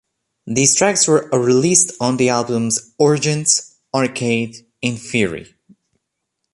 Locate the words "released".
1.31-1.91